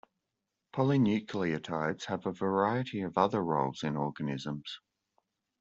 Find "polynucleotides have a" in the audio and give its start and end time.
0.73-2.31